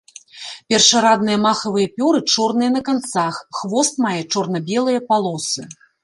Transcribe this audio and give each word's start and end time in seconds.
Першарадныя 0.73 1.39
махавыя 1.41 1.87
пёры 1.97 2.19
чорныя 2.35 2.71
на 2.77 2.81
канцах, 2.87 3.35
хвост 3.57 3.93
мае 4.05 4.15
чорна-белыя 4.31 4.99
палосы. 5.13 5.67